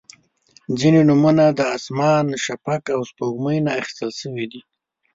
[0.79, 4.61] •ځینې نومونه د اسمان، شفق، او سپوږمۍ نه اخیستل شوي دي.